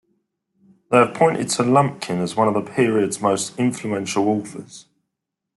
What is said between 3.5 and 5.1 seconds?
influential authors.